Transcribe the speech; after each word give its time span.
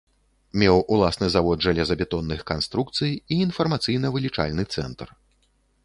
Меў 0.61 0.79
уласны 0.95 1.27
завод 1.35 1.57
жалезабетонных 1.67 2.41
канструкцый 2.53 3.11
і 3.13 3.33
інфармацыйна-вылічальны 3.49 4.63
цэнтр. 4.77 5.07